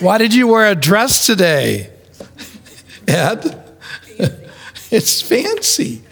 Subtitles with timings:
[0.00, 1.90] Why did you wear a dress today?
[3.06, 3.64] Ed?
[4.90, 6.02] It's fancy.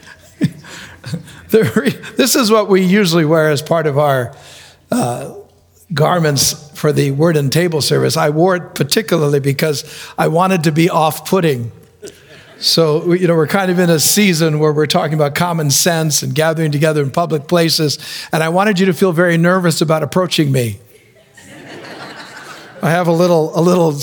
[1.49, 4.37] this is what we usually wear as part of our
[4.91, 5.35] uh,
[5.95, 8.17] garments for the word and table service.
[8.17, 9.85] I wore it particularly because
[10.19, 11.73] I wanted to be off putting.
[12.59, 16.23] So, you know, we're kind of in a season where we're talking about common sense
[16.23, 17.99] and gathering together in public places.
[18.33, 20.81] And I wanted you to feel very nervous about approaching me.
[22.83, 23.99] I have a little, a little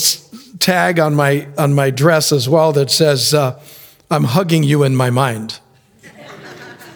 [0.60, 3.62] tag on my, on my dress as well that says, uh,
[4.10, 5.60] I'm hugging you in my mind.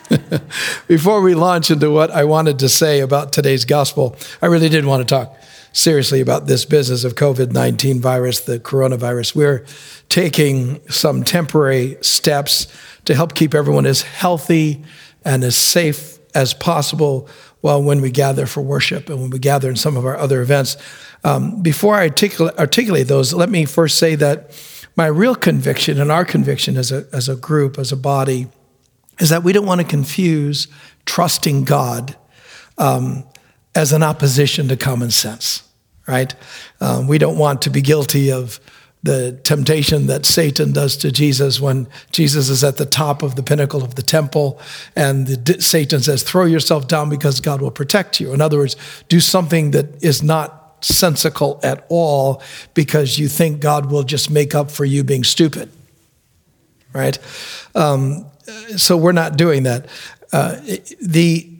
[0.88, 4.86] Before we launch into what I wanted to say about today's gospel, I really did
[4.86, 5.38] want to talk
[5.72, 9.36] seriously about this business of COVID 19 virus, the coronavirus.
[9.36, 9.66] We're
[10.10, 12.68] taking some temporary steps
[13.06, 14.84] to help keep everyone as healthy
[15.24, 17.28] and as safe as possible
[17.62, 20.42] while when we gather for worship and when we gather in some of our other
[20.42, 20.78] events.
[21.24, 24.52] Um, before I articulate, articulate those, let me first say that
[24.96, 28.48] my real conviction and our conviction as a, as a group, as a body,
[29.20, 30.68] is that we don't want to confuse
[31.06, 32.16] trusting God
[32.78, 33.24] um,
[33.76, 35.64] as an opposition to common sense,
[36.08, 36.34] right?
[36.82, 38.60] Um, we don't want to be guilty of
[39.04, 43.44] the temptation that Satan does to Jesus when Jesus is at the top of the
[43.44, 44.60] pinnacle of the temple
[44.96, 48.34] and the, Satan says, throw yourself down because God will protect you.
[48.34, 48.76] In other words,
[49.08, 52.42] do something that is not sensical at all
[52.74, 55.72] because you think God will just make up for you being stupid,
[56.94, 57.18] right?
[57.76, 58.26] Um,
[58.76, 59.88] so we're not doing that.
[60.34, 60.60] Uh,
[61.02, 61.57] the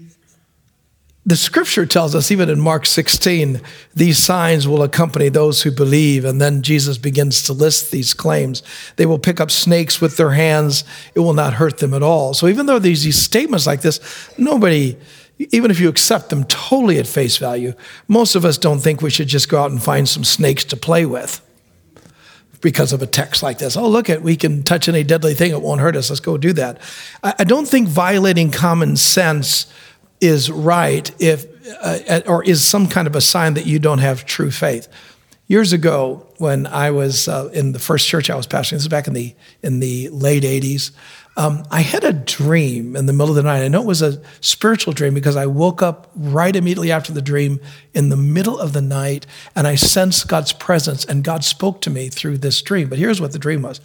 [1.28, 3.60] the scripture tells us, even in Mark 16,
[3.94, 6.24] these signs will accompany those who believe.
[6.24, 8.64] And then Jesus begins to list these claims.
[8.96, 12.34] They will pick up snakes with their hands, it will not hurt them at all.
[12.34, 14.00] So, even though there's these statements like this,
[14.38, 14.96] nobody,
[15.38, 17.74] even if you accept them totally at face value,
[18.08, 20.78] most of us don't think we should just go out and find some snakes to
[20.78, 21.42] play with
[22.62, 23.76] because of a text like this.
[23.76, 26.10] Oh, look at we can touch any deadly thing; it won't hurt us.
[26.10, 26.80] Let's go do that.
[27.22, 29.68] I, don't think violating common sense
[30.22, 31.46] is right if
[31.82, 34.88] uh, or is some kind of a sign that you don't have true faith.
[35.48, 38.88] Years ago, when I was uh, in the first church I was pastoring, this is
[38.88, 39.34] back in the
[39.64, 40.92] in the late '80s.
[41.38, 43.64] Um, I had a dream in the middle of the night.
[43.64, 47.22] I know it was a spiritual dream because I woke up right immediately after the
[47.22, 47.60] dream
[47.94, 51.92] in the middle of the night and I sensed God's presence and God spoke to
[51.92, 52.90] me through this dream.
[52.90, 53.82] But here's what the dream was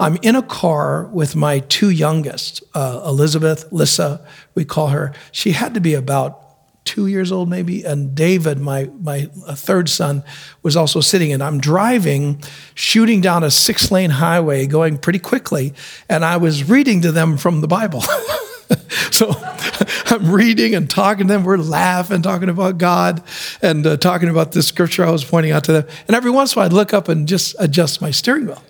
[0.00, 5.12] I'm in a car with my two youngest, uh, Elizabeth, Lissa, we call her.
[5.30, 6.43] She had to be about
[6.84, 9.22] two years old maybe and david my, my
[9.54, 10.22] third son
[10.62, 12.42] was also sitting and i'm driving
[12.74, 15.72] shooting down a six lane highway going pretty quickly
[16.08, 18.02] and i was reading to them from the bible.
[19.10, 19.30] So
[20.06, 21.44] i'm reading and talking to them.
[21.44, 23.22] We're laughing talking about god
[23.62, 25.86] and uh, talking about the scripture i was pointing out to them.
[26.08, 28.62] And every once in a while i'd look up and just adjust my steering wheel.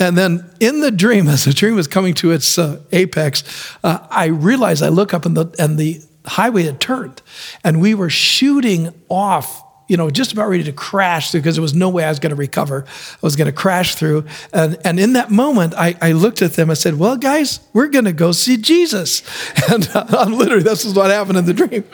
[0.00, 3.44] And then in the dream, as the dream was coming to its uh, apex,
[3.84, 7.22] uh, I realized I look up and the, and the highway had turned
[7.64, 11.74] and we were shooting off you know, just about ready to crash because there was
[11.74, 12.84] no way I was going to recover.
[12.86, 14.26] I was going to crash through.
[14.52, 17.88] And, and in that moment, I, I looked at them and said, Well, guys, we're
[17.88, 19.22] going to go see Jesus.
[19.70, 21.84] And uh, literally, this is what happened in the dream.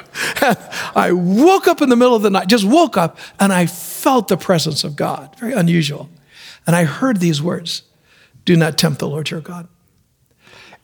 [0.94, 4.28] I woke up in the middle of the night, just woke up, and I felt
[4.28, 5.34] the presence of God.
[5.38, 6.08] Very unusual.
[6.66, 7.82] And I heard these words
[8.44, 9.68] Do not tempt the Lord your God.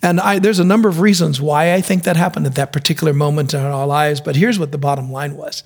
[0.03, 3.13] And I, there's a number of reasons why I think that happened at that particular
[3.13, 5.63] moment in our lives, but here's what the bottom line was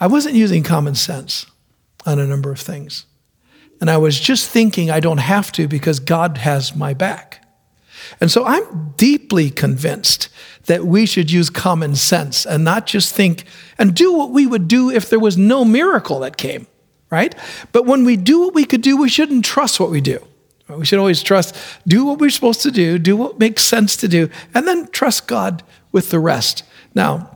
[0.00, 1.46] I wasn't using common sense
[2.06, 3.06] on a number of things.
[3.80, 7.44] And I was just thinking I don't have to because God has my back.
[8.20, 10.28] And so I'm deeply convinced
[10.66, 13.44] that we should use common sense and not just think
[13.78, 16.66] and do what we would do if there was no miracle that came,
[17.10, 17.34] right?
[17.72, 20.24] But when we do what we could do, we shouldn't trust what we do.
[20.78, 21.56] We should always trust,
[21.86, 25.26] do what we're supposed to do, do what makes sense to do, and then trust
[25.26, 26.64] God with the rest.
[26.94, 27.31] Now,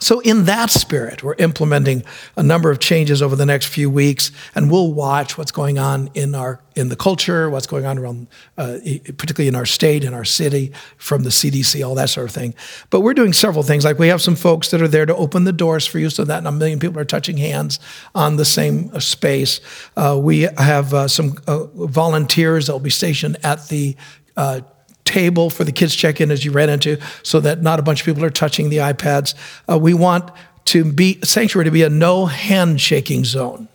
[0.00, 2.04] so, in that spirit, we're implementing
[2.36, 6.10] a number of changes over the next few weeks, and we'll watch what's going on
[6.14, 8.78] in our in the culture, what's going on around, uh,
[9.16, 12.54] particularly in our state, in our city, from the CDC, all that sort of thing.
[12.90, 13.84] But we're doing several things.
[13.84, 16.24] Like we have some folks that are there to open the doors for you, so
[16.24, 17.80] that a million people are touching hands
[18.14, 19.60] on the same uh, space.
[19.96, 23.96] Uh, we have uh, some uh, volunteers that will be stationed at the
[24.36, 24.60] uh,
[25.08, 28.00] table for the kids check in as you ran into so that not a bunch
[28.00, 29.34] of people are touching the iPads.
[29.68, 30.30] Uh, we want
[30.66, 33.68] to be sanctuary to be a no handshaking zone.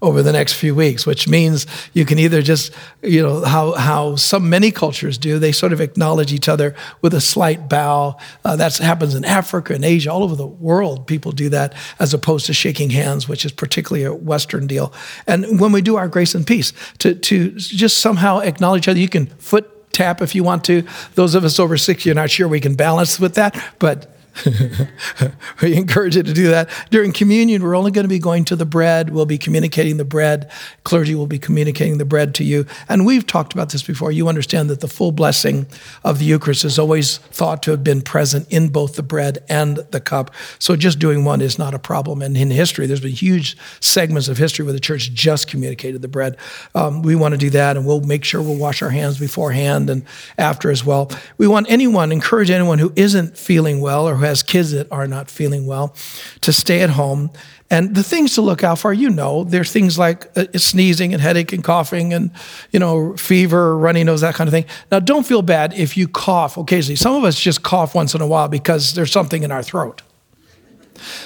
[0.00, 2.72] Over the next few weeks, which means you can either just,
[3.02, 7.12] you know, how, how some many cultures do, they sort of acknowledge each other with
[7.14, 8.16] a slight bow.
[8.44, 12.14] Uh, that happens in Africa and Asia, all over the world, people do that as
[12.14, 14.92] opposed to shaking hands, which is particularly a Western deal.
[15.26, 19.00] And when we do our grace and peace, to, to just somehow acknowledge each other,
[19.00, 20.86] you can foot tap if you want to.
[21.14, 24.17] Those of us over 60 are not sure we can balance with that, but
[25.62, 26.70] we encourage you to do that.
[26.90, 29.10] During communion, we're only going to be going to the bread.
[29.10, 30.50] We'll be communicating the bread.
[30.84, 32.66] Clergy will be communicating the bread to you.
[32.88, 34.12] And we've talked about this before.
[34.12, 35.66] You understand that the full blessing
[36.04, 39.78] of the Eucharist is always thought to have been present in both the bread and
[39.90, 40.30] the cup.
[40.58, 42.22] So just doing one is not a problem.
[42.22, 46.08] And in history, there's been huge segments of history where the church just communicated the
[46.08, 46.36] bread.
[46.74, 49.90] Um, we want to do that, and we'll make sure we'll wash our hands beforehand
[49.90, 50.04] and
[50.36, 51.10] after as well.
[51.36, 55.06] We want anyone, encourage anyone who isn't feeling well or who has kids that are
[55.06, 55.94] not feeling well
[56.40, 57.30] to stay at home.
[57.70, 61.20] And the things to look out for, you know, there's things like uh, sneezing and
[61.20, 62.30] headache and coughing and,
[62.70, 64.64] you know, fever, runny nose, that kind of thing.
[64.90, 66.96] Now, don't feel bad if you cough occasionally.
[66.96, 70.02] Some of us just cough once in a while because there's something in our throat.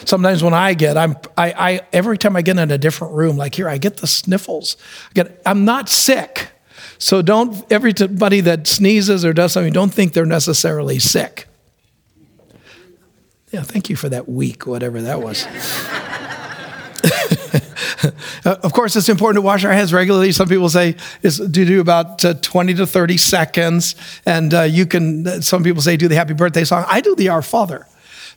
[0.05, 3.37] Sometimes when I get, I'm, I, I, every time I get in a different room,
[3.37, 4.77] like here, I get the sniffles.
[5.11, 6.51] I get, I'm not sick.
[6.99, 11.49] So don't, everybody that sneezes or does something, don't think they're necessarily sick.
[13.53, 15.47] Yeah, thank you for that week, whatever that was.
[18.45, 20.33] uh, of course, it's important to wash our hands regularly.
[20.33, 23.95] Some people say is to do about uh, 20 to 30 seconds.
[24.27, 26.85] And uh, you can, uh, some people say do the happy birthday song.
[26.89, 27.87] I do the Our Father.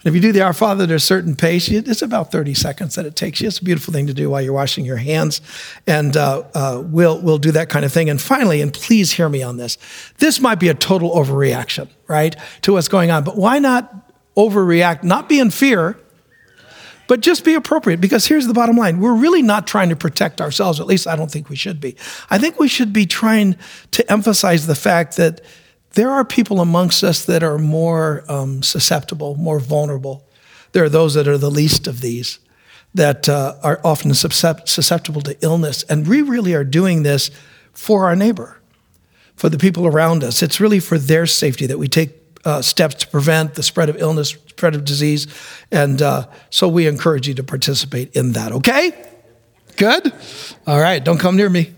[0.03, 2.95] And if you do the Our Father at a certain pace, it's about 30 seconds
[2.95, 3.47] that it takes you.
[3.47, 5.41] It's a beautiful thing to do while you're washing your hands.
[5.87, 8.09] And uh, uh, we'll, we'll do that kind of thing.
[8.09, 9.77] And finally, and please hear me on this,
[10.17, 13.23] this might be a total overreaction, right, to what's going on.
[13.23, 14.04] But why not
[14.37, 15.97] overreact, not be in fear,
[17.07, 18.01] but just be appropriate.
[18.01, 21.15] Because here's the bottom line we're really not trying to protect ourselves, at least I
[21.15, 21.95] don't think we should be.
[22.29, 23.57] I think we should be trying
[23.91, 25.41] to emphasize the fact that
[25.93, 30.27] there are people amongst us that are more um, susceptible, more vulnerable.
[30.73, 32.39] There are those that are the least of these
[32.93, 35.83] that uh, are often susceptible to illness.
[35.83, 37.29] And we really are doing this
[37.73, 38.59] for our neighbor,
[39.35, 40.41] for the people around us.
[40.41, 43.97] It's really for their safety that we take uh, steps to prevent the spread of
[43.97, 45.27] illness, spread of disease.
[45.71, 48.93] And uh, so we encourage you to participate in that, okay?
[49.75, 50.13] Good?
[50.65, 51.73] All right, don't come near me.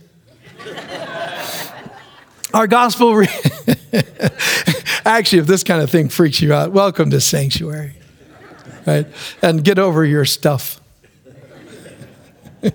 [2.54, 3.28] Our gospel, re-
[5.06, 7.94] actually, if this kind of thing freaks you out, welcome to Sanctuary,
[8.86, 9.06] right?
[9.42, 10.80] And get over your stuff.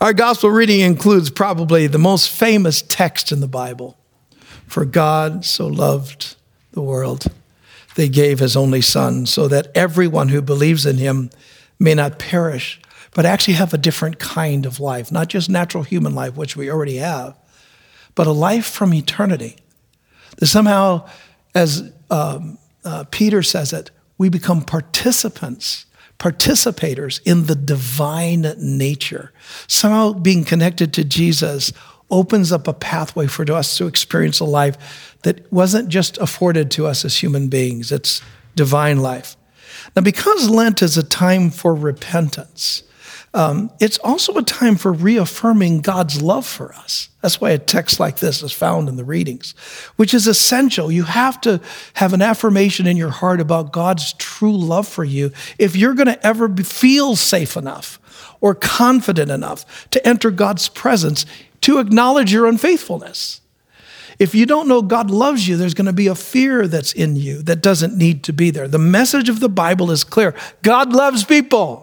[0.00, 3.98] Our gospel reading includes probably the most famous text in the Bible.
[4.66, 6.36] For God so loved
[6.76, 7.26] the world.
[7.96, 11.30] They gave his only son so that everyone who believes in him
[11.80, 12.80] may not perish,
[13.14, 16.70] but actually have a different kind of life, not just natural human life, which we
[16.70, 17.34] already have,
[18.14, 19.56] but a life from eternity.
[20.36, 21.08] That somehow,
[21.54, 25.86] as um, uh, Peter says it, we become participants,
[26.18, 29.32] participators in the divine nature.
[29.66, 31.72] Somehow being connected to Jesus
[32.10, 36.86] opens up a pathway for us to experience a life that wasn't just afforded to
[36.86, 38.22] us as human beings, it's
[38.54, 39.36] divine life.
[39.96, 42.84] Now, because Lent is a time for repentance,
[43.34, 47.08] um, it's also a time for reaffirming God's love for us.
[47.22, 49.52] That's why a text like this is found in the readings,
[49.96, 50.92] which is essential.
[50.92, 51.60] You have to
[51.94, 56.06] have an affirmation in your heart about God's true love for you if you're going
[56.06, 57.98] to ever feel safe enough
[58.40, 61.26] or confident enough to enter God's presence
[61.62, 63.40] to acknowledge your unfaithfulness.
[64.18, 67.16] If you don't know God loves you, there's going to be a fear that's in
[67.16, 68.68] you that doesn't need to be there.
[68.68, 71.82] The message of the Bible is clear God loves people.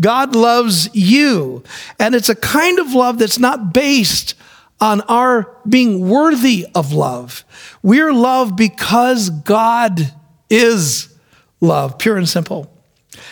[0.00, 1.62] God loves you.
[1.98, 4.34] And it's a kind of love that's not based
[4.80, 7.44] on our being worthy of love.
[7.82, 10.12] We're loved because God
[10.48, 11.14] is
[11.60, 12.72] love, pure and simple.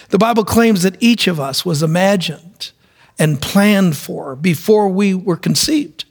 [0.09, 2.73] The Bible claims that each of us was imagined
[3.19, 6.05] and planned for before we were conceived.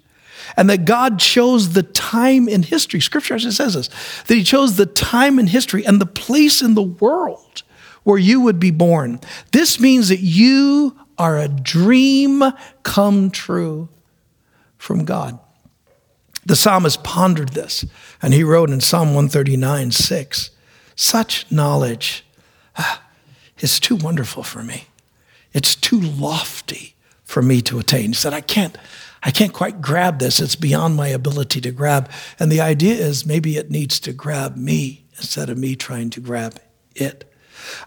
[0.58, 3.90] And that God chose the time in history, scripture actually says this,
[4.28, 7.64] that He chose the time in history and the place in the world
[8.04, 9.20] where you would be born.
[9.52, 12.44] This means that you are a dream
[12.84, 13.90] come true
[14.78, 15.40] from God.
[16.46, 17.84] The psalmist pondered this,
[18.22, 20.52] and he wrote in Psalm 139 6
[20.96, 22.24] Such knowledge
[22.78, 23.02] ah,
[23.60, 24.86] is too wonderful for me.
[25.54, 28.10] It's too lofty for me to attain.
[28.10, 28.78] He said, I can't,
[29.26, 30.40] I can't quite grab this.
[30.40, 32.10] It's beyond my ability to grab.
[32.40, 36.22] And the idea is maybe it needs to grab me instead of me trying to
[36.22, 36.60] grab
[36.96, 37.30] it.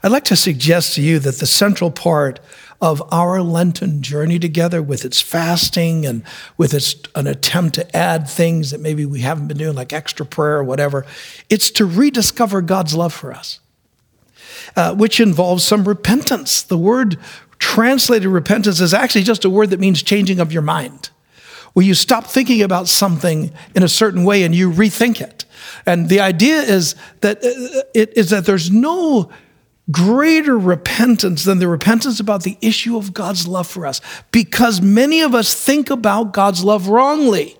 [0.02, 2.40] I'd like to suggest to you that the central part
[2.80, 6.22] of our Lenten journey together with its fasting and
[6.56, 10.26] with its an attempt to add things that maybe we haven't been doing, like extra
[10.26, 11.06] prayer or whatever.
[11.48, 13.60] It's to rediscover God's love for us,
[14.76, 16.62] uh, which involves some repentance.
[16.62, 17.18] The word
[17.58, 21.10] translated repentance is actually just a word that means changing of your mind,
[21.72, 25.44] where you stop thinking about something in a certain way and you rethink it.
[25.86, 29.30] And the idea is that uh, it is that there's no
[29.90, 35.22] greater repentance than the repentance about the issue of God's love for us because many
[35.22, 37.56] of us think about God's love wrongly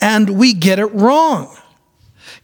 [0.00, 1.56] and we get it wrong.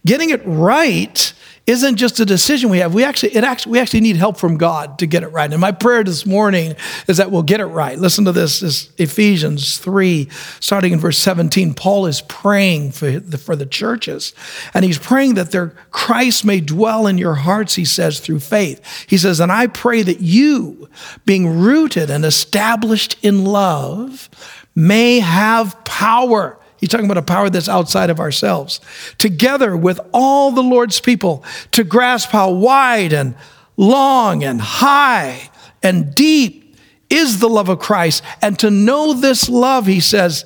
[0.05, 1.33] Getting it right
[1.65, 2.93] isn't just a decision we have.
[2.93, 5.49] We actually, it actually, we actually need help from God to get it right.
[5.49, 6.75] And my prayer this morning
[7.07, 7.97] is that we'll get it right.
[7.97, 10.27] Listen to this, this Ephesians 3,
[10.59, 11.73] starting in verse 17.
[11.73, 14.33] Paul is praying for the, for the churches,
[14.73, 19.05] and he's praying that their Christ may dwell in your hearts, he says, through faith.
[19.07, 20.89] He says, And I pray that you,
[21.25, 24.29] being rooted and established in love,
[24.75, 28.81] may have power He's talking about a power that's outside of ourselves.
[29.17, 33.35] Together with all the Lord's people to grasp how wide and
[33.77, 35.49] long and high
[35.81, 36.75] and deep
[37.09, 38.21] is the love of Christ.
[38.41, 40.43] And to know this love, he says,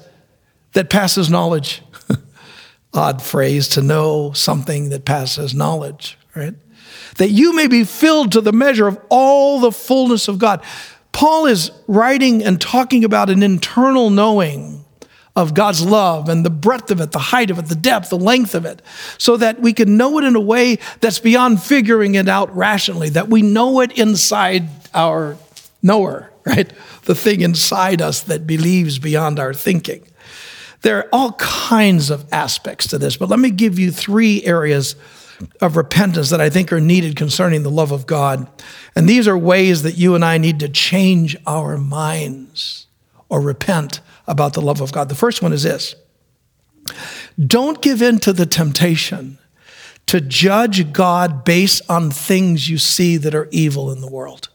[0.73, 1.81] that passes knowledge.
[2.93, 6.53] Odd phrase to know something that passes knowledge, right?
[7.17, 10.63] That you may be filled to the measure of all the fullness of God.
[11.13, 14.85] Paul is writing and talking about an internal knowing
[15.37, 18.17] of God's love and the breadth of it, the height of it, the depth, the
[18.17, 18.81] length of it,
[19.19, 23.09] so that we can know it in a way that's beyond figuring it out rationally,
[23.09, 25.37] that we know it inside our
[25.83, 26.73] knower, right?
[27.03, 30.03] The thing inside us that believes beyond our thinking.
[30.81, 34.95] There are all kinds of aspects to this, but let me give you three areas
[35.61, 38.47] of repentance that I think are needed concerning the love of God.
[38.95, 42.87] And these are ways that you and I need to change our minds
[43.29, 45.09] or repent about the love of God.
[45.09, 45.95] The first one is this
[47.45, 49.37] don't give in to the temptation
[50.07, 54.49] to judge God based on things you see that are evil in the world.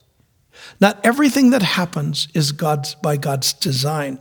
[0.81, 4.19] Not everything that happens is God's by God's design.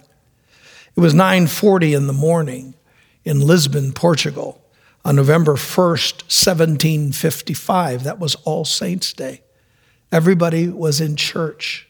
[0.96, 2.76] It was 9:40 in the morning
[3.24, 4.62] in Lisbon, Portugal,
[5.06, 8.04] on November 1st, 1755.
[8.04, 9.42] That was All Saints Day.
[10.12, 11.88] Everybody was in church.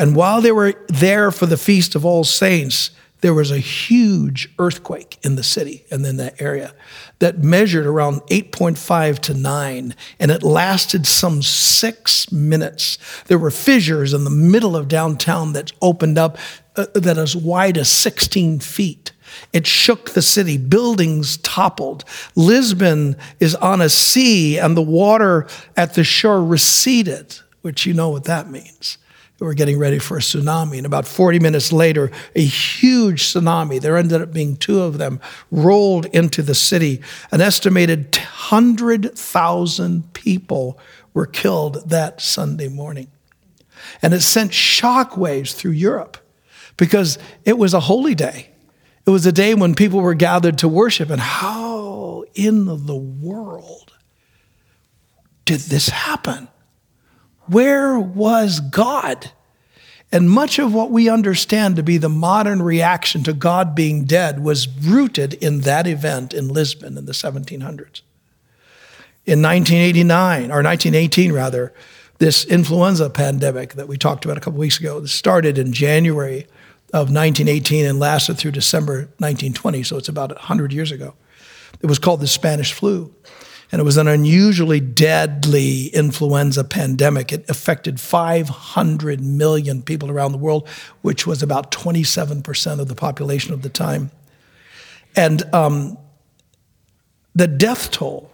[0.00, 2.90] And while they were there for the Feast of All Saints,
[3.20, 6.72] there was a huge earthquake in the city and in that area
[7.18, 12.96] that measured around 8.5 to 9, and it lasted some six minutes.
[13.26, 16.38] There were fissures in the middle of downtown that opened up
[16.76, 19.12] uh, that as wide as 16 feet.
[19.52, 20.56] It shook the city.
[20.56, 22.06] Buildings toppled.
[22.34, 28.08] Lisbon is on a sea, and the water at the shore receded, which you know
[28.08, 28.96] what that means
[29.46, 30.76] were getting ready for a tsunami.
[30.76, 35.20] And about 40 minutes later, a huge tsunami, there ended up being two of them,
[35.50, 37.00] rolled into the city.
[37.32, 40.78] An estimated 100,000 people
[41.14, 43.08] were killed that Sunday morning.
[44.02, 46.18] And it sent shockwaves through Europe
[46.76, 48.50] because it was a holy day.
[49.06, 51.10] It was a day when people were gathered to worship.
[51.10, 53.92] And how in the world
[55.44, 56.48] did this happen?
[57.50, 59.32] Where was God?
[60.12, 64.42] And much of what we understand to be the modern reaction to God being dead
[64.42, 68.02] was rooted in that event in Lisbon in the 1700s.
[69.26, 71.72] In 1989, or 1918 rather,
[72.18, 76.46] this influenza pandemic that we talked about a couple weeks ago started in January
[76.92, 81.14] of 1918 and lasted through December 1920, so it's about 100 years ago.
[81.80, 83.14] It was called the Spanish flu
[83.72, 87.32] and it was an unusually deadly influenza pandemic.
[87.32, 90.68] It affected 500 million people around the world,
[91.02, 94.10] which was about 27% of the population of the time.
[95.14, 95.98] And um,
[97.34, 98.30] the death toll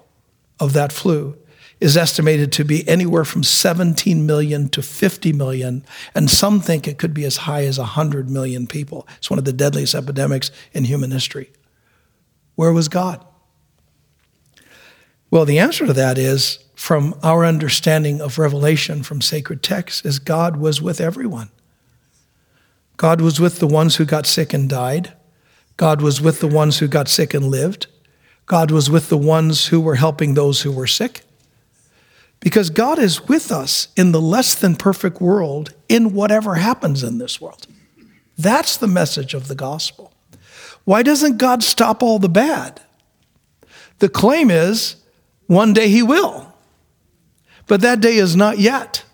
[0.59, 1.37] of that flu
[1.81, 6.97] is estimated to be anywhere from 17 million to 50 million, and some think it
[6.97, 9.07] could be as high as 100 million people.
[9.19, 11.51] It's one of the deadliest epidemics in human history.
[12.55, 13.26] Where was God?
[15.31, 20.19] Well, the answer to that is from our understanding of revelation from sacred texts is
[20.19, 21.51] God was with everyone.
[22.97, 25.13] God was with the ones who got sick and died.
[25.77, 27.87] God was with the ones who got sick and lived.
[28.47, 31.23] God was with the ones who were helping those who were sick.
[32.41, 37.19] Because God is with us in the less than perfect world in whatever happens in
[37.19, 37.67] this world.
[38.39, 40.13] That's the message of the gospel.
[40.85, 42.81] Why doesn't God stop all the bad?
[43.99, 44.97] The claim is
[45.47, 46.53] one day he will.
[47.67, 49.05] But that day is not yet.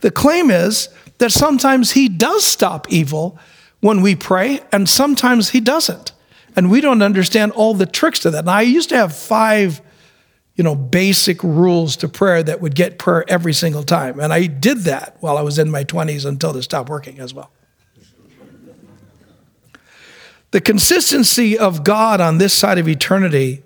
[0.00, 3.38] The claim is that sometimes He does stop evil
[3.80, 6.12] when we pray, and sometimes He doesn't.
[6.54, 8.40] And we don't understand all the tricks to that.
[8.40, 9.82] And I used to have five,
[10.54, 14.18] you know, basic rules to prayer that would get prayer every single time.
[14.18, 17.34] And I did that while I was in my 20s until it stopped working as
[17.34, 17.50] well.
[20.52, 23.62] The consistency of God on this side of eternity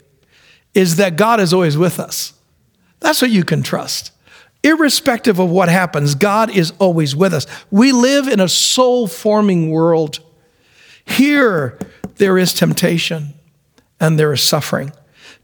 [0.74, 2.32] is that God is always with us.
[3.00, 4.12] That's what you can trust.
[4.62, 7.46] Irrespective of what happens, God is always with us.
[7.70, 10.20] We live in a soul forming world.
[11.04, 11.78] Here,
[12.16, 13.34] there is temptation
[13.98, 14.92] and there is suffering.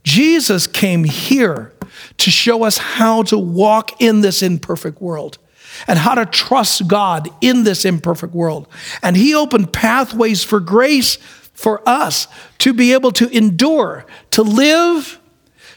[0.03, 1.73] Jesus came here
[2.17, 5.39] to show us how to walk in this imperfect world
[5.87, 8.67] and how to trust God in this imperfect world.
[9.01, 11.17] And He opened pathways for grace
[11.57, 12.27] for us
[12.59, 15.19] to be able to endure, to live,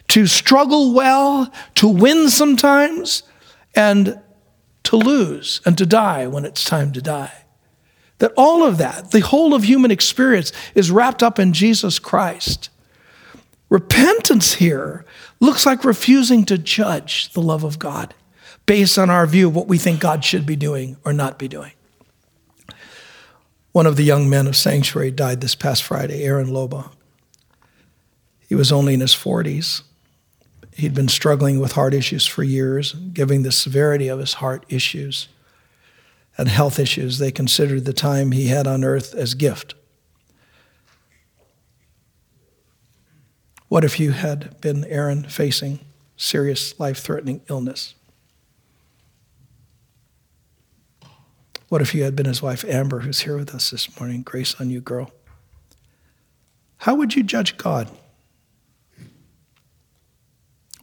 [0.09, 3.23] to struggle well, to win sometimes,
[3.75, 4.21] and
[4.83, 7.47] to lose and to die when it's time to die.
[8.19, 12.69] That all of that, the whole of human experience, is wrapped up in Jesus Christ.
[13.71, 15.07] Repentance here
[15.41, 18.13] looks like refusing to judge the love of God
[18.67, 21.49] based on our view of what we think God should be doing or not be
[21.49, 21.73] doing.
[23.73, 26.91] One of the young men of Sanctuary died this past Friday, Aaron Loba.
[28.49, 29.83] He was only in his 40s.
[30.75, 35.29] He'd been struggling with heart issues for years, given the severity of his heart issues
[36.41, 39.75] and health issues, they considered the time he had on earth as gift.
[43.69, 45.81] What if you had been Aaron facing
[46.17, 47.95] serious life threatening illness?
[51.71, 54.23] What if you had been his wife Amber, who's here with us this morning?
[54.23, 55.13] Grace on you, girl.
[56.79, 57.89] How would you judge God?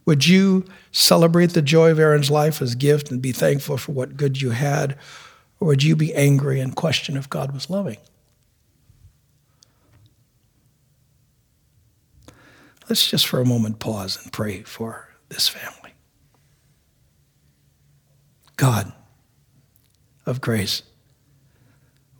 [0.06, 0.64] Would you
[0.94, 4.52] celebrate the joy of Aaron's life as gift and be thankful for what good you
[4.52, 4.98] had?
[5.60, 7.98] Or would you be angry and question if God was loving?
[12.88, 15.92] Let's just for a moment pause and pray for this family.
[18.56, 18.94] God
[20.28, 20.84] of grace,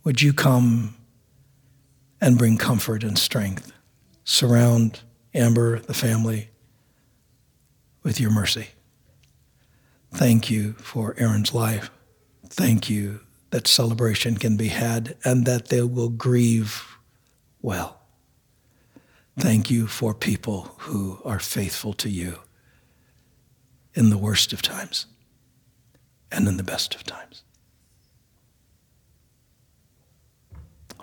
[0.02, 0.96] would you come
[2.20, 3.72] and bring comfort and strength?
[4.24, 5.00] Surround
[5.34, 6.48] Amber, the family,
[8.02, 8.68] with your mercy.
[10.12, 11.90] Thank you for Aaron's life.
[12.48, 16.98] Thank you that celebration can be had and that they will grieve
[17.60, 18.00] well.
[19.38, 22.40] Thank you for people who are faithful to you
[23.94, 25.06] in the worst of times
[26.32, 27.42] and in the best of times.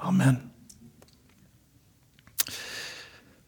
[0.05, 0.51] Amen.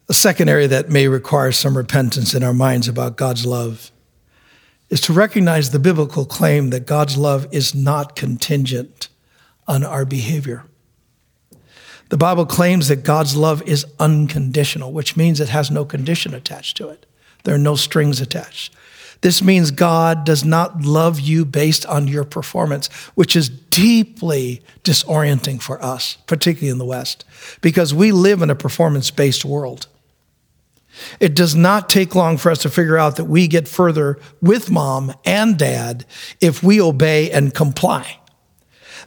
[0.09, 3.91] A second area that may require some repentance in our minds about God's love
[4.89, 9.09] is to recognize the biblical claim that God's love is not contingent
[9.67, 10.63] on our behavior.
[12.09, 16.77] The Bible claims that God's love is unconditional, which means it has no condition attached
[16.77, 17.05] to it.
[17.43, 18.73] There are no strings attached.
[19.21, 25.61] This means God does not love you based on your performance, which is deeply disorienting
[25.61, 27.25] for us, particularly in the West,
[27.61, 29.87] because we live in a performance based world.
[31.19, 34.71] It does not take long for us to figure out that we get further with
[34.71, 36.05] mom and dad
[36.41, 38.19] if we obey and comply.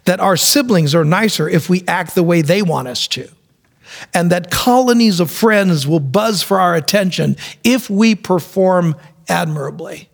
[0.04, 3.28] That our siblings are nicer if we act the way they want us to.
[4.14, 8.94] And that colonies of friends will buzz for our attention if we perform
[9.30, 10.10] admirably.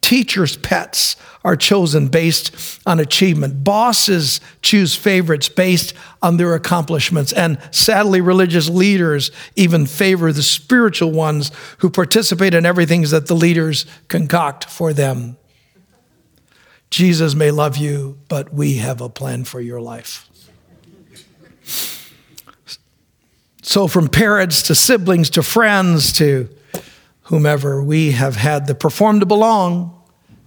[0.00, 3.64] Teachers' pets are chosen based on achievement.
[3.64, 7.32] Bosses choose favorites based on their accomplishments.
[7.32, 13.34] And sadly, religious leaders even favor the spiritual ones who participate in everything that the
[13.34, 15.38] leaders concoct for them.
[16.90, 20.28] Jesus may love you, but we have a plan for your life.
[23.62, 26.48] So, from parents to siblings to friends to
[27.26, 29.92] whomever, we have had the perform to belong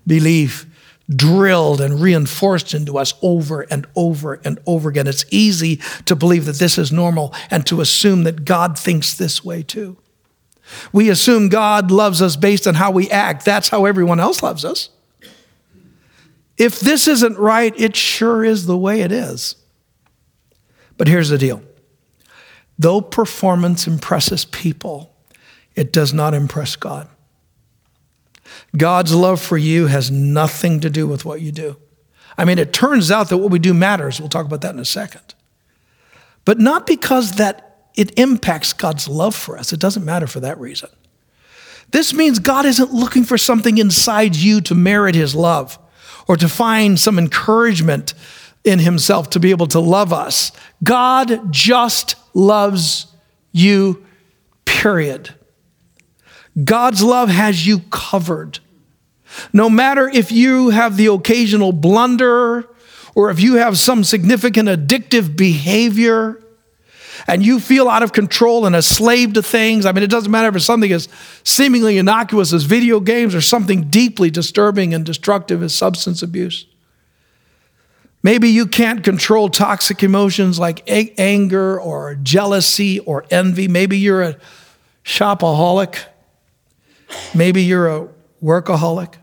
[0.06, 0.66] belief
[1.14, 5.08] drilled and reinforced into us over and over and over again.
[5.08, 9.44] It's easy to believe that this is normal and to assume that God thinks this
[9.44, 9.98] way too.
[10.94, 13.44] We assume God loves us based on how we act.
[13.44, 14.90] That's how everyone else loves us.
[16.58, 19.56] If this isn't right, it sure is the way it is.
[20.98, 21.64] But here's the deal
[22.78, 25.16] though performance impresses people,
[25.80, 27.08] it does not impress God.
[28.76, 31.78] God's love for you has nothing to do with what you do.
[32.38, 34.20] I mean, it turns out that what we do matters.
[34.20, 35.34] We'll talk about that in a second.
[36.44, 39.72] But not because that it impacts God's love for us.
[39.72, 40.90] It doesn't matter for that reason.
[41.92, 45.80] This means God isn't looking for something inside you to merit his love
[46.28, 48.14] or to find some encouragement
[48.66, 50.52] in himself to be able to love us.
[50.84, 53.08] God just loves
[53.54, 54.06] you,
[54.66, 55.36] period.
[56.64, 58.60] God's love has you covered.
[59.54, 62.68] No matter if you have the occasional blunder
[63.16, 66.42] or if you have some significant addictive behavior
[67.28, 69.86] and you feel out of control and a slave to things.
[69.86, 71.08] I mean, it doesn't matter if it's something as
[71.44, 76.66] seemingly innocuous as video games or something deeply disturbing and destructive as substance abuse.
[78.22, 83.68] Maybe you can't control toxic emotions like anger or jealousy or envy.
[83.68, 84.38] Maybe you're a
[85.06, 86.04] shopaholic.
[87.34, 88.08] Maybe you're a
[88.44, 89.16] workaholic.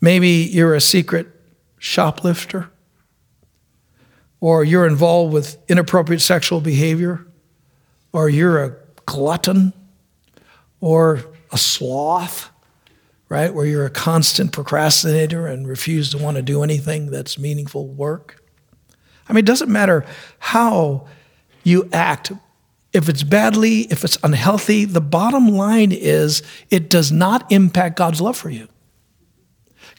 [0.00, 1.28] Maybe you're a secret
[1.78, 2.70] shoplifter.
[4.40, 7.26] Or you're involved with inappropriate sexual behavior.
[8.12, 9.72] Or you're a glutton.
[10.80, 12.50] Or a sloth
[13.30, 13.54] right?
[13.54, 18.44] Where you're a constant procrastinator and refuse to want to do anything that's meaningful work.
[19.26, 20.04] I mean, it doesn't matter
[20.40, 21.06] how
[21.62, 22.32] you act.
[22.92, 28.20] If it's badly, if it's unhealthy, the bottom line is it does not impact God's
[28.20, 28.68] love for you.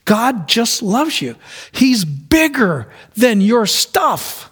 [0.04, 1.36] God just loves you.
[1.72, 4.50] He's bigger than your stuff.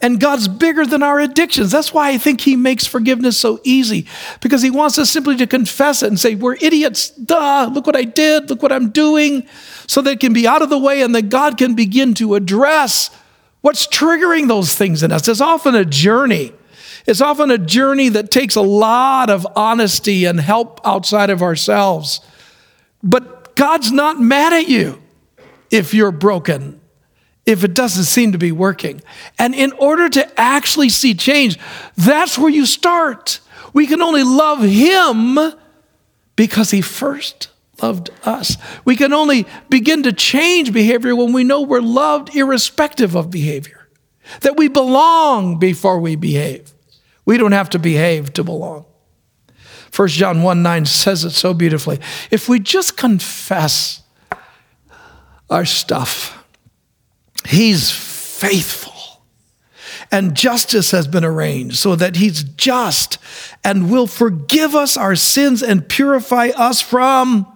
[0.00, 1.72] And God's bigger than our addictions.
[1.72, 4.06] That's why I think He makes forgiveness so easy,
[4.40, 7.10] because He wants us simply to confess it and say, We're idiots.
[7.10, 9.48] Duh, look what I did, look what I'm doing,
[9.88, 12.36] so that it can be out of the way and that God can begin to
[12.36, 13.10] address
[13.60, 15.26] what's triggering those things in us.
[15.26, 16.52] It's often a journey.
[17.08, 22.20] It's often a journey that takes a lot of honesty and help outside of ourselves.
[23.02, 25.00] But God's not mad at you
[25.70, 26.82] if you're broken
[27.46, 29.00] if it doesn't seem to be working.
[29.38, 31.58] And in order to actually see change,
[31.96, 33.40] that's where you start.
[33.72, 35.38] We can only love Him
[36.36, 37.48] because He first
[37.80, 38.58] loved us.
[38.84, 43.88] We can only begin to change behavior when we know we're loved irrespective of behavior,
[44.42, 46.74] that we belong before we behave.
[47.28, 48.86] We don't have to behave to belong.
[49.94, 52.00] 1 John 1 9 says it so beautifully.
[52.30, 54.00] If we just confess
[55.50, 56.42] our stuff,
[57.46, 58.94] He's faithful.
[60.10, 63.18] And justice has been arranged so that He's just
[63.62, 67.46] and will forgive us our sins and purify us from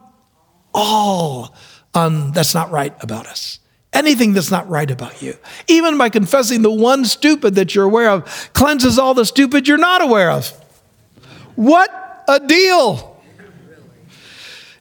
[0.75, 1.57] all
[1.95, 3.59] um, that's not right about us.
[3.93, 5.37] Anything that's not right about you.
[5.69, 9.77] Even by confessing the one stupid that you're aware of cleanses all the stupid you're
[9.77, 10.49] not aware of.
[11.57, 13.13] What a deal!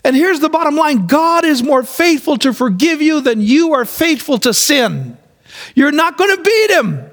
[0.03, 3.85] And here's the bottom line God is more faithful to forgive you than you are
[3.85, 5.17] faithful to sin.
[5.75, 7.11] You're not going to beat him.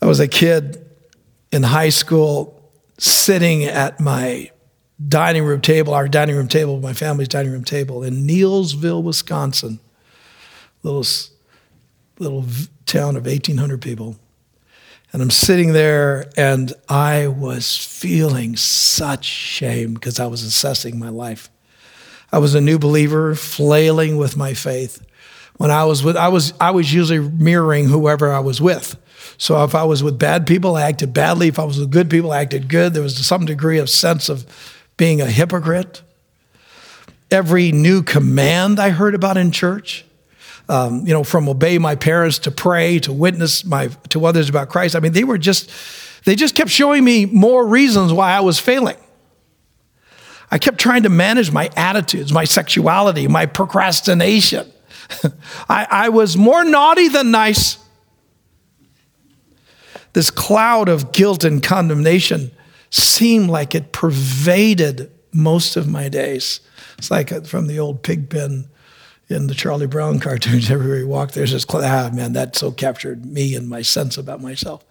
[0.00, 0.84] I was a kid
[1.52, 4.50] in high school sitting at my
[5.08, 9.80] dining room table, our dining room table, my family's dining room table in Neillsville, Wisconsin,
[10.82, 11.04] little,
[12.18, 12.44] little
[12.86, 14.16] town of 1,800 people.
[15.12, 21.10] And I'm sitting there and I was feeling such shame because I was assessing my
[21.10, 21.50] life.
[22.32, 25.04] I was a new believer, flailing with my faith.
[25.58, 28.96] When I was with, I was, I was usually mirroring whoever I was with.
[29.36, 31.48] So if I was with bad people, I acted badly.
[31.48, 32.94] If I was with good people, I acted good.
[32.94, 34.46] There was some degree of sense of
[35.02, 36.00] being a hypocrite.
[37.28, 40.04] Every new command I heard about in church,
[40.68, 44.68] um, you know, from obey my parents to pray to witness my to others about
[44.68, 44.94] Christ.
[44.94, 45.72] I mean, they were just
[46.24, 48.96] they just kept showing me more reasons why I was failing.
[50.52, 54.70] I kept trying to manage my attitudes, my sexuality, my procrastination.
[55.68, 57.76] I, I was more naughty than nice.
[60.12, 62.52] This cloud of guilt and condemnation
[62.92, 66.60] seemed like it pervaded most of my days.
[66.98, 68.68] It's like from the old pigpen
[69.28, 73.24] in the Charlie Brown cartoons, everywhere you walk, there's this, ah, man, that so captured
[73.24, 74.84] me and my sense about myself.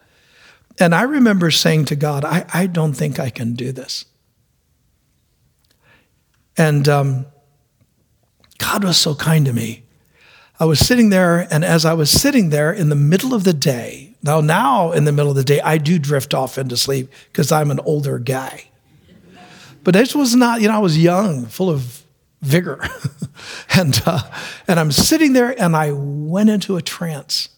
[0.79, 4.05] And I remember saying to God, I, I don't think I can do this.
[6.57, 7.25] And um,
[8.57, 9.83] God was so kind to me.
[10.59, 13.53] I was sitting there, and as I was sitting there in the middle of the
[13.53, 17.09] day, now, now in the middle of the day, I do drift off into sleep
[17.31, 18.65] because I'm an older guy.
[19.83, 22.03] But this was not, you know, I was young, full of
[22.41, 22.87] vigor.
[23.75, 24.21] and, uh,
[24.67, 27.49] and I'm sitting there and I went into a trance.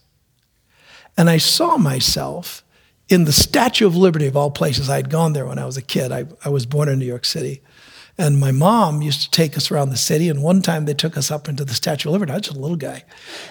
[1.17, 2.63] And I saw myself
[3.09, 4.89] in the Statue of Liberty, of all places.
[4.89, 6.11] I had gone there when I was a kid.
[6.11, 7.61] I, I was born in New York City.
[8.15, 10.29] And my mom used to take us around the city.
[10.29, 12.31] And one time they took us up into the Statue of Liberty.
[12.31, 13.03] I was just a little guy.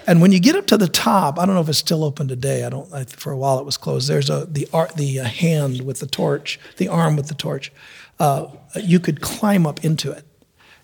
[0.07, 2.29] And when you get up to the top, I don't know if it's still open
[2.29, 2.65] today.
[2.65, 2.93] I don't.
[2.93, 4.09] I, for a while it was closed.
[4.09, 7.73] There's a the art, the uh, hand with the torch, the arm with the torch.
[8.21, 8.47] Uh,
[8.81, 10.25] you could climb up into it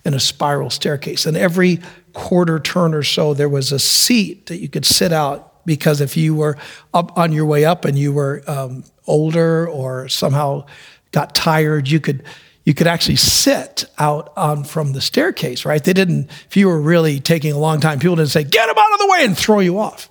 [0.03, 1.25] in a spiral staircase.
[1.25, 1.79] And every
[2.11, 6.17] quarter turn or so, there was a seat that you could sit out because if
[6.17, 6.57] you were
[6.93, 10.65] up on your way up and you were um, older or somehow
[11.11, 12.23] got tired, you could
[12.69, 15.83] you could actually sit out on from the staircase, right?
[15.83, 18.75] They didn't, if you were really taking a long time, people didn't say, get him
[18.77, 20.07] out of the way and throw you off.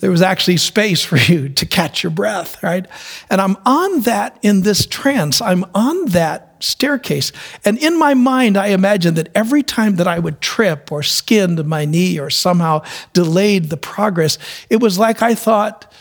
[0.00, 2.86] There was actually space for you to catch your breath, right?
[3.28, 5.42] And I'm on that in this trance.
[5.42, 7.32] I'm on that staircase.
[7.66, 11.62] And in my mind, I imagined that every time that I would trip or skinned
[11.66, 14.38] my knee or somehow delayed the progress,
[14.70, 15.92] it was like I thought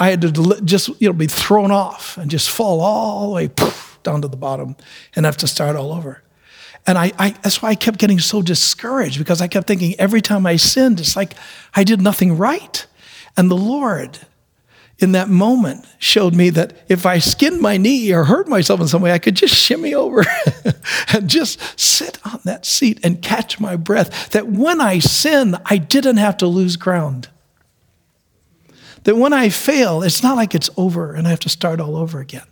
[0.00, 3.46] I had to just you know be thrown off and just fall all the way
[3.46, 4.76] poof, down to the bottom
[5.14, 6.22] and have to start all over.
[6.86, 10.22] And I, I, that's why I kept getting so discouraged because I kept thinking every
[10.22, 11.34] time I sinned, it's like
[11.74, 12.86] I did nothing right.
[13.36, 14.18] And the Lord,
[14.98, 18.88] in that moment, showed me that if I skinned my knee or hurt myself in
[18.88, 20.24] some way, I could just shimmy over
[21.12, 24.30] and just sit on that seat and catch my breath.
[24.30, 27.28] That when I sin, I didn't have to lose ground.
[29.04, 31.96] That when I fail, it's not like it's over and I have to start all
[31.96, 32.46] over again.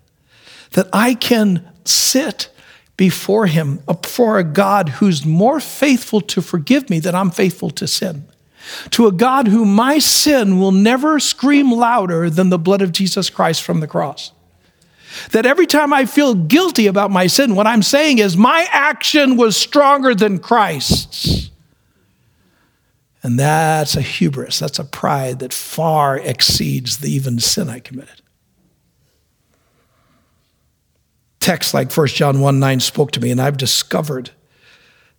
[0.76, 2.48] That I can sit
[2.96, 7.86] before Him, before a God who's more faithful to forgive me than I'm faithful to
[7.86, 8.26] sin
[8.90, 13.30] to a God who my sin will never scream louder than the blood of Jesus
[13.30, 14.32] Christ from the cross.
[15.32, 19.36] That every time I feel guilty about my sin, what I'm saying is my action
[19.36, 21.50] was stronger than Christ's.
[23.22, 28.20] And that's a hubris, that's a pride that far exceeds the even sin I committed.
[31.46, 34.30] Texts like 1 John 1 9 spoke to me, and I've discovered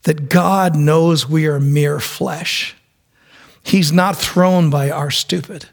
[0.03, 2.75] that God knows we are mere flesh
[3.67, 5.65] He's not thrown by our stupid.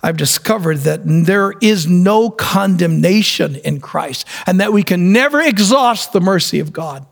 [0.00, 6.12] I've discovered that there is no condemnation in Christ and that we can never exhaust
[6.12, 7.04] the mercy of God.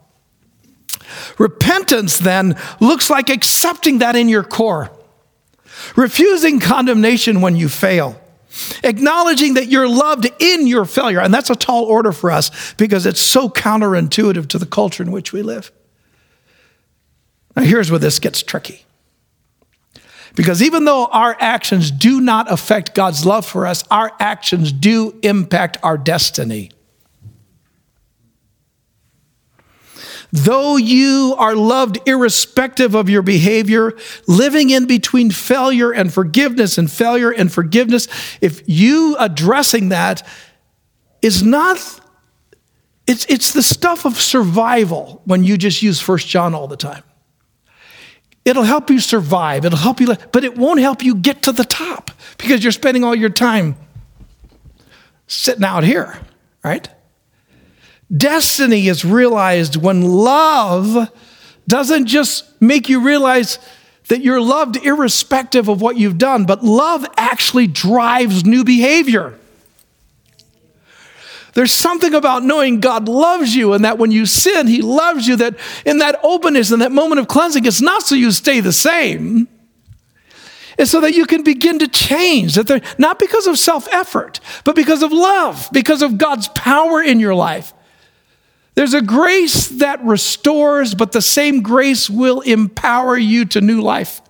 [1.37, 4.93] Repentance then looks like accepting that in your core,
[5.97, 8.20] refusing condemnation when you fail,
[8.83, 11.21] acknowledging that you're loved in your failure.
[11.21, 15.13] And that's a tall order for us because it's so counterintuitive to the culture in
[15.13, 15.71] which we live.
[17.57, 18.85] Now, here's where this gets tricky.
[20.35, 25.19] Because even though our actions do not affect God's love for us, our actions do
[25.23, 26.71] impact our destiny.
[30.33, 33.95] Though you are loved irrespective of your behavior,
[34.27, 38.07] living in between failure and forgiveness and failure and forgiveness,
[38.41, 40.27] if you addressing that
[41.21, 41.79] is not,
[43.07, 47.03] it's, it's the stuff of survival when you just use First John all the time.
[48.45, 51.65] It'll help you survive, it'll help you, but it won't help you get to the
[51.65, 53.77] top because you're spending all your time
[55.27, 56.19] sitting out here,
[56.65, 56.89] right?
[58.15, 61.11] Destiny is realized when love
[61.69, 63.59] doesn't just make you realize
[64.09, 69.39] that you're loved irrespective of what you've done, but love actually drives new behavior.
[71.55, 75.37] There's something about knowing God loves you and that when you sin, He loves you,
[75.37, 78.73] that in that openness, and that moment of cleansing, it's not so you stay the
[78.73, 79.49] same.
[80.79, 84.41] It's so that you can begin to change, that they're not because of self effort,
[84.65, 87.75] but because of love, because of God's power in your life.
[88.81, 94.23] There's a grace that restores, but the same grace will empower you to new life.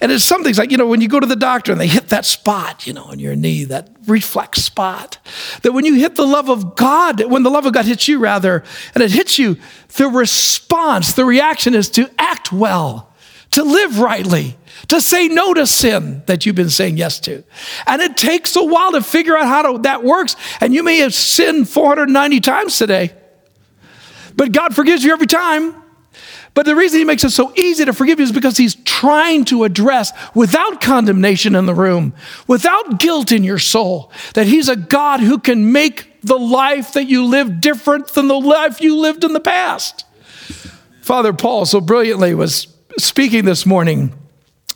[0.00, 1.88] And it's some things like, you know, when you go to the doctor and they
[1.88, 5.18] hit that spot, you know, on your knee, that reflex spot,
[5.60, 8.18] that when you hit the love of God, when the love of God hits you,
[8.18, 8.64] rather,
[8.94, 9.58] and it hits you,
[9.98, 13.12] the response, the reaction is to act well,
[13.50, 17.44] to live rightly, to say no to sin that you've been saying yes to.
[17.86, 20.34] And it takes a while to figure out how to, that works.
[20.62, 23.12] And you may have sinned 490 times today,
[24.38, 25.74] but God forgives you every time.
[26.54, 29.44] But the reason he makes it so easy to forgive you is because he's trying
[29.46, 32.14] to address without condemnation in the room,
[32.46, 37.04] without guilt in your soul, that he's a God who can make the life that
[37.04, 40.04] you live different than the life you lived in the past.
[41.02, 44.14] Father Paul so brilliantly was speaking this morning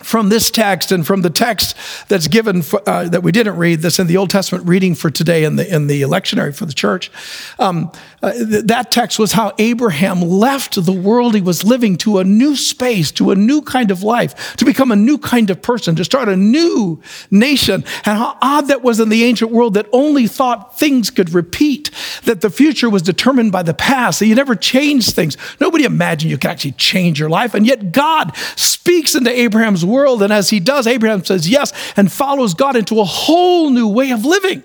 [0.03, 1.77] from this text and from the text
[2.09, 5.11] that's given for, uh, that we didn't read that's in the old testament reading for
[5.11, 7.11] today in the in the lectionary for the church
[7.59, 7.91] um,
[8.23, 12.25] uh, th- that text was how abraham left the world he was living to a
[12.25, 15.95] new space to a new kind of life to become a new kind of person
[15.97, 17.85] to start a new nation.
[18.05, 21.91] And how odd that was in the ancient world that only thought things could repeat
[22.25, 25.37] that the future was determined by the past that you never change things.
[25.61, 27.55] Nobody imagined you could actually change your life.
[27.55, 30.22] And yet god speaks into abraham's world.
[30.22, 34.11] And as he does, Abraham says yes and follows God into a whole new way
[34.11, 34.64] of living.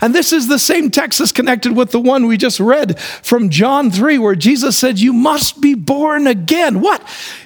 [0.00, 3.50] And this is the same text that's connected with the one we just read from
[3.50, 6.80] John 3, where Jesus said, You must be born again.
[6.80, 7.02] What?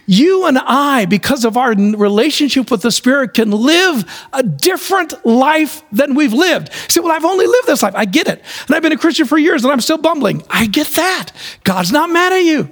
[0.07, 5.83] You and I, because of our relationship with the Spirit, can live a different life
[5.93, 6.71] than we've lived.
[6.91, 7.95] say, Well, I've only lived this life.
[7.95, 8.43] I get it.
[8.67, 10.43] And I've been a Christian for years and I'm still bumbling.
[10.51, 11.31] I get that.
[11.65, 12.71] God's not mad at you.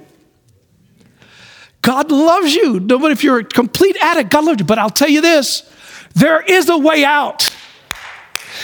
[1.83, 2.79] God loves you.
[2.79, 4.65] No, but if you're a complete addict, God loves you.
[4.65, 5.69] But I'll tell you this
[6.15, 7.49] there is a way out.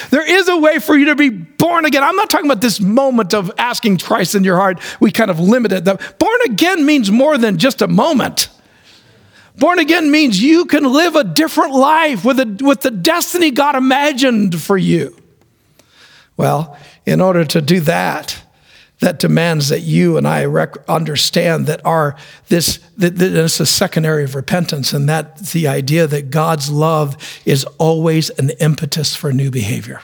[0.10, 2.04] There is a way for you to be born again.
[2.04, 4.80] I'm not talking about this moment of asking Christ in your heart.
[5.00, 5.84] We kind of limit it.
[5.84, 8.50] Born again means more than just a moment.
[9.58, 13.76] Born again means you can live a different life with, a, with the destiny God
[13.76, 15.18] imagined for you.
[16.38, 18.42] Well, in order to do that,
[19.00, 22.16] that demands that you and I rec- understand that our
[22.50, 27.18] this that, that it's a second of repentance, and that the idea that God's love
[27.46, 30.02] is always an impetus for new behavior.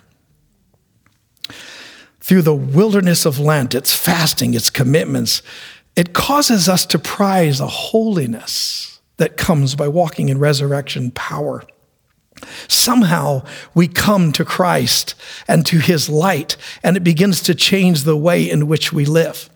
[2.21, 5.43] Through the wilderness of Lent, its fasting, its commitments,
[5.95, 11.63] it causes us to prize a holiness that comes by walking in resurrection power.
[12.67, 15.15] Somehow we come to Christ
[15.47, 19.49] and to his light, and it begins to change the way in which we live.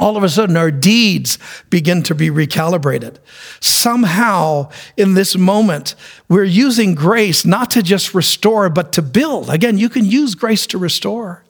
[0.00, 1.38] All of a sudden, our deeds
[1.70, 3.18] begin to be recalibrated.
[3.60, 5.94] Somehow, in this moment,
[6.28, 9.50] we're using grace not to just restore, but to build.
[9.50, 11.44] Again, you can use grace to restore,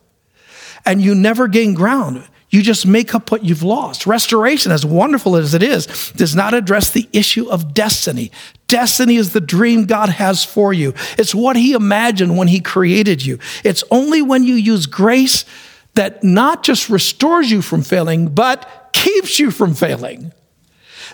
[0.85, 2.25] and you never gain ground.
[2.55, 4.07] You just make up what you've lost.
[4.07, 8.31] Restoration, as wonderful as it is, does not address the issue of destiny.
[8.69, 13.27] Destiny is the dream God has for you, it's what He imagined when He created
[13.27, 13.41] you.
[13.65, 15.45] It's only when you use grace
[15.95, 20.33] that not just restores you from failing, but keeps you from failing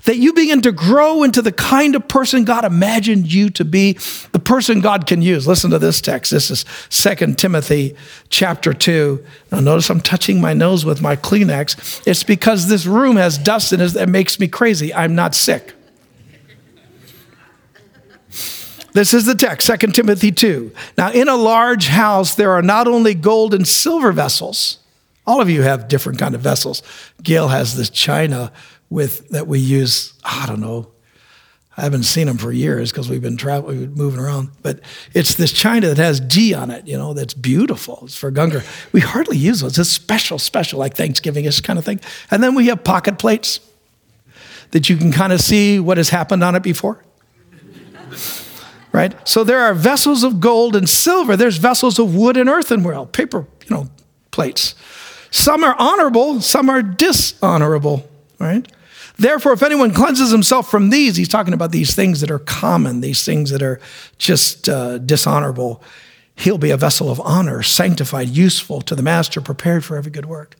[0.05, 3.94] that you begin to grow into the kind of person God imagined you to be,
[4.33, 5.46] the person God can use.
[5.46, 6.31] Listen to this text.
[6.31, 7.96] This is 2 Timothy
[8.29, 9.24] chapter 2.
[9.53, 12.07] Now notice I'm touching my nose with my Kleenex.
[12.07, 14.94] It's because this room has dust in it that makes me crazy.
[14.94, 15.74] I'm not sick.
[18.92, 20.72] This is the text, 2 Timothy 2.
[20.98, 24.79] Now, in a large house, there are not only gold and silver vessels.
[25.26, 26.83] All of you have different kind of vessels.
[27.22, 28.53] Gail has this china
[28.90, 30.12] with that we use.
[30.24, 30.90] I don't know.
[31.76, 34.50] I haven't seen them for years because we've been traveling, moving around.
[34.61, 34.81] But
[35.14, 38.00] it's this china that has G on it, you know, that's beautiful.
[38.03, 38.62] It's for Gungor.
[38.92, 39.79] We hardly use those.
[39.79, 42.00] It's a special, special, like Thanksgiving-ish kind of thing.
[42.31, 43.61] And then we have pocket plates
[44.72, 47.03] that you can kind of see what has happened on it before.
[48.92, 49.16] right?
[49.26, 51.37] So there are vessels of gold and silver.
[51.37, 53.88] There's vessels of wood and earthenware, paper, you know,
[54.33, 54.74] plates.
[55.31, 58.70] Some are honorable, some are dishonorable, right?
[59.21, 63.03] Therefore, if anyone cleanses himself from these, he's talking about these things that are common,
[63.03, 63.79] these things that are
[64.17, 65.83] just uh, dishonorable,
[66.37, 70.25] he'll be a vessel of honor, sanctified, useful to the master, prepared for every good
[70.25, 70.57] work.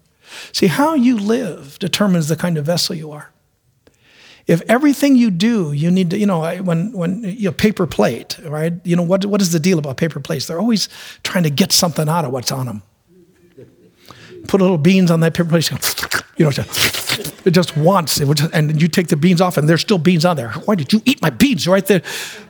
[0.53, 3.31] See, how you live determines the kind of vessel you are.
[4.47, 8.39] If everything you do, you need to, you know, when, when, you know, paper plate,
[8.45, 8.75] right?
[8.85, 10.49] You know, what, what is the deal about paper plates?
[10.49, 10.91] They're always
[11.23, 12.83] trying to get something out of what's on them.
[14.47, 15.71] Put a little beans on that paper plate,
[16.37, 16.51] you know,
[17.45, 20.25] it just wants, it just, and you take the beans off and there's still beans
[20.25, 20.51] on there.
[20.65, 22.03] Why did you eat my beans right there?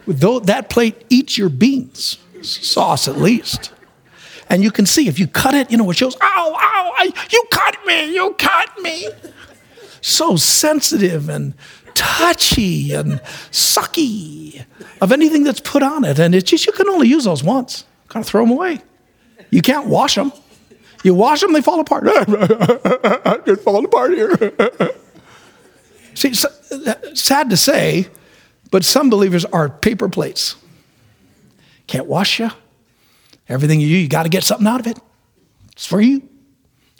[0.06, 3.72] Though that plate eats your beans, sauce at least.
[4.48, 7.12] And you can see if you cut it, you know, it shows, ow, ow, I,
[7.30, 9.08] you cut me, you cut me.
[10.00, 11.54] So sensitive and
[11.94, 13.20] touchy and
[13.52, 14.64] sucky
[15.00, 16.18] of anything that's put on it.
[16.18, 17.84] And it's just, you can only use those once.
[18.08, 18.80] Kind of throw them away.
[19.50, 20.32] You can't wash them.
[21.02, 22.04] You wash them, they fall apart.
[23.44, 24.36] They're falling apart here.
[26.14, 26.48] See, so,
[27.14, 28.08] sad to say,
[28.70, 30.56] but some believers are paper plates.
[31.86, 32.50] Can't wash you.
[33.48, 34.98] Everything you do, you got to get something out of it.
[35.72, 36.28] It's for you,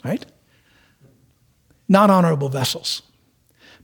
[0.03, 0.25] right?
[1.87, 3.03] Not honorable vessels.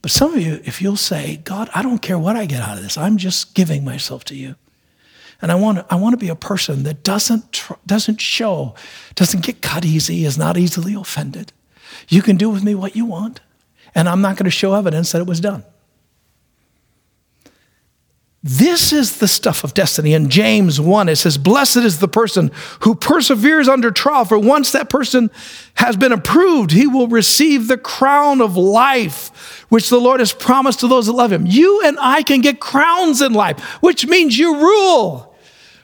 [0.02, 2.78] But some of you, if you'll say, God, I don't care what I get out
[2.78, 4.56] of this, I'm just giving myself to you.
[5.42, 8.74] And I want, I want to be a person that doesn't, tr- doesn't show,
[9.16, 11.54] doesn't get cut easy, is not easily offended.
[12.10, 13.40] You can do with me what you want,
[13.94, 15.64] and I'm not going to show evidence that it was done.
[18.44, 20.14] This is the stuff of destiny.
[20.14, 24.72] In James 1, it says, Blessed is the person who perseveres under trial, for once
[24.72, 25.32] that person
[25.74, 30.82] has been approved, he will receive the crown of life, which the Lord has promised
[30.82, 31.46] to those that love him.
[31.48, 35.36] You and I can get crowns in life, which means you rule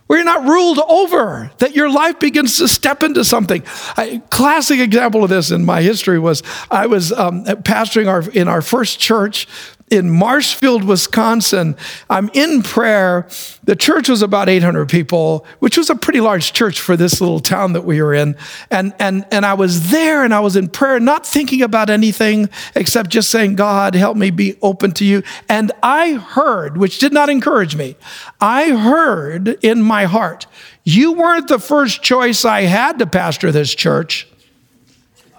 [0.08, 3.64] where you're not ruled over, that your life begins to step into something.
[3.98, 8.48] A classic example of this in my history was I was um, pastoring our, in
[8.48, 9.48] our first church
[9.94, 11.78] in Marshfield, Wisconsin.
[12.10, 13.28] I'm in prayer.
[13.64, 17.40] The church was about 800 people, which was a pretty large church for this little
[17.40, 18.36] town that we were in.
[18.72, 22.50] And, and, and I was there and I was in prayer, not thinking about anything
[22.76, 25.22] except just saying, God, help me be open to you.
[25.48, 27.96] And I heard, which did not encourage me,
[28.42, 30.48] I heard in my heart,
[30.84, 34.28] you weren't the first choice I had to pastor this church.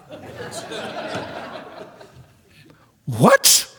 [3.06, 3.73] what?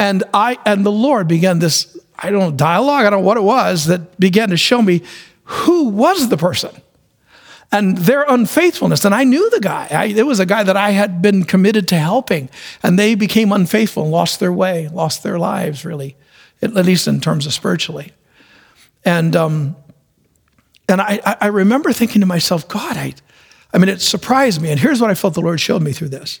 [0.00, 3.36] And I and the Lord began this, I don't know, dialogue, I don't know what
[3.36, 5.02] it was, that began to show me
[5.44, 6.70] who was the person
[7.70, 9.04] and their unfaithfulness.
[9.04, 9.88] And I knew the guy.
[9.90, 12.48] I, it was a guy that I had been committed to helping,
[12.82, 16.16] and they became unfaithful and lost their way, lost their lives, really,
[16.62, 18.12] at least in terms of spiritually.
[19.04, 19.76] And um,
[20.88, 23.14] and I, I remember thinking to myself, God, I,
[23.72, 24.70] I mean, it surprised me.
[24.70, 26.40] And here's what I felt the Lord showed me through this: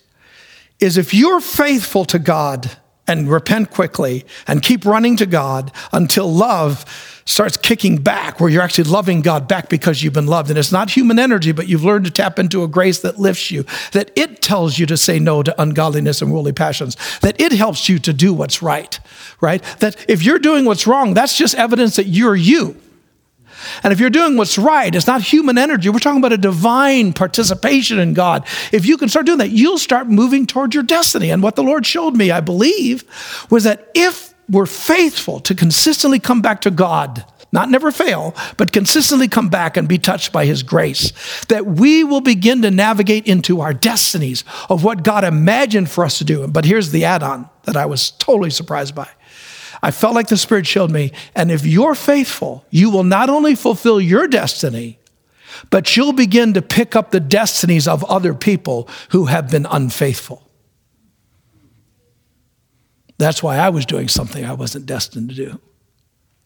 [0.78, 2.70] is if you're faithful to God
[3.10, 6.84] and repent quickly and keep running to God until love
[7.24, 10.48] starts kicking back, where you're actually loving God back because you've been loved.
[10.48, 13.50] And it's not human energy, but you've learned to tap into a grace that lifts
[13.50, 17.52] you, that it tells you to say no to ungodliness and worldly passions, that it
[17.52, 18.98] helps you to do what's right,
[19.40, 19.62] right?
[19.80, 22.76] That if you're doing what's wrong, that's just evidence that you're you.
[23.82, 25.88] And if you're doing what's right, it's not human energy.
[25.88, 28.46] We're talking about a divine participation in God.
[28.72, 31.30] If you can start doing that, you'll start moving toward your destiny.
[31.30, 33.04] And what the Lord showed me, I believe,
[33.50, 38.72] was that if we're faithful to consistently come back to God, not never fail, but
[38.72, 41.12] consistently come back and be touched by His grace,
[41.46, 46.18] that we will begin to navigate into our destinies of what God imagined for us
[46.18, 46.46] to do.
[46.46, 49.08] But here's the add on that I was totally surprised by.
[49.82, 53.54] I felt like the Spirit showed me, and if you're faithful, you will not only
[53.54, 54.98] fulfill your destiny,
[55.70, 60.46] but you'll begin to pick up the destinies of other people who have been unfaithful.
[63.18, 65.60] That's why I was doing something I wasn't destined to do.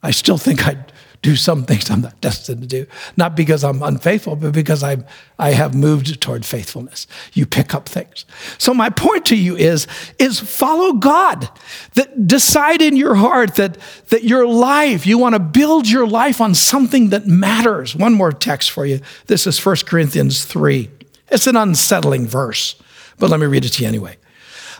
[0.03, 0.93] I still think I'd
[1.25, 2.87] do some things I'm not destined to do.
[3.17, 5.07] Not because I'm unfaithful, but because I'm,
[5.39, 7.07] I have moved toward faithfulness.
[7.33, 8.27] You pick up things.
[8.59, 9.87] So my point to you is,
[10.19, 11.49] is follow God.
[11.95, 16.43] That decide in your heart that, that your life, you want to build your life
[16.43, 17.97] on something that matters.
[17.97, 19.01] One more text for you.
[19.27, 20.91] This is 1 Corinthians 3.
[21.31, 22.77] It's an unsettling verse,
[23.19, 24.19] but let me read it to you anyway.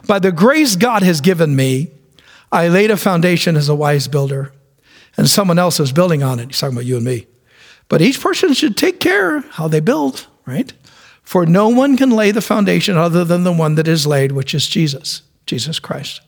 [0.07, 1.91] By the grace God has given me,
[2.53, 4.53] I laid a foundation as a wise builder
[5.17, 6.47] and someone else is building on it.
[6.47, 7.27] He's talking about you and me.
[7.89, 10.73] But each person should take care how they build, right?
[11.23, 14.55] For no one can lay the foundation other than the one that is laid, which
[14.55, 16.21] is Jesus, Jesus Christ.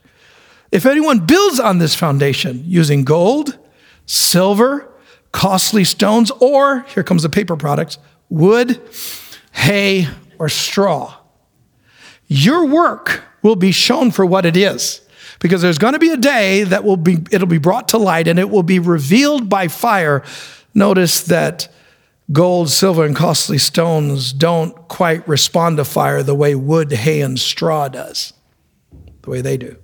[0.71, 3.57] If anyone builds on this foundation using gold,
[4.05, 4.91] silver,
[5.31, 7.97] costly stones, or here comes the paper products,
[8.29, 8.81] wood,
[9.51, 10.07] hay,
[10.39, 11.15] or straw,
[12.27, 15.01] your work will be shown for what it is
[15.39, 18.27] because there's going to be a day that will be it'll be brought to light
[18.27, 20.23] and it will be revealed by fire.
[20.73, 21.73] Notice that
[22.31, 27.39] gold silver and costly stones don't quite respond to fire the way wood hay and
[27.39, 28.33] straw does
[29.21, 29.77] the way they do.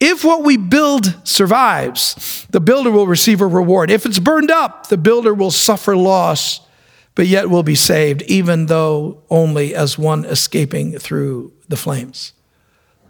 [0.00, 3.90] If what we build survives the builder will receive a reward.
[3.90, 6.60] If it's burned up the builder will suffer loss
[7.14, 12.32] but yet will be saved even though only as one escaping through the flames.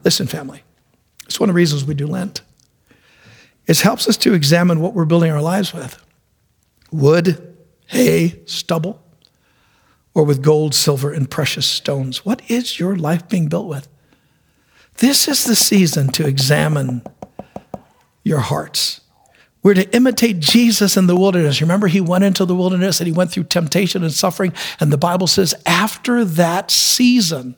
[0.05, 0.63] Listen family
[1.27, 2.43] it's one of the reasons we do Lent.
[3.67, 5.99] It helps us to examine what we're building our lives with
[6.93, 7.57] wood,
[7.87, 9.03] hay, stubble,
[10.15, 12.25] or with gold, silver, and precious stones.
[12.25, 13.89] What is your life being built with?
[14.99, 17.03] This is the season to examine
[18.23, 19.01] your hearts.
[19.63, 21.61] We're to imitate Jesus in the wilderness.
[21.61, 24.53] Remember, he went into the wilderness and he went through temptation and suffering.
[24.79, 27.57] And the Bible says, after that season,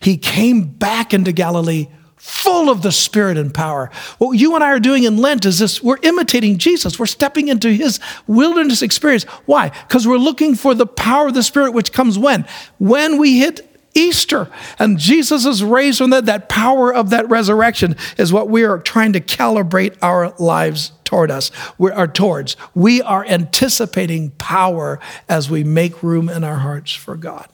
[0.00, 1.88] he came back into Galilee
[2.26, 3.88] full of the Spirit and power.
[4.18, 6.98] What you and I are doing in Lent is this we're imitating Jesus.
[6.98, 9.22] We're stepping into his wilderness experience.
[9.44, 9.68] Why?
[9.68, 12.44] Because we're looking for the power of the Spirit, which comes when?
[12.78, 16.26] When we hit Easter and Jesus is raised from that.
[16.26, 21.30] That power of that resurrection is what we are trying to calibrate our lives toward
[21.30, 21.52] us.
[21.78, 22.56] We are towards.
[22.74, 24.98] We are anticipating power
[25.28, 27.46] as we make room in our hearts for God.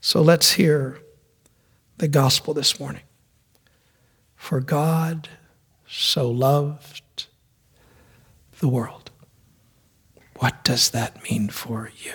[0.00, 1.00] So let's hear
[1.98, 3.02] the gospel this morning.
[4.46, 5.28] For God
[5.88, 7.26] so loved
[8.60, 9.10] the world.
[10.36, 12.12] What does that mean for you?